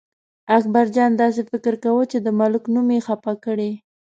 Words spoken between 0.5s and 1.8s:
اکبرجان داسې فکر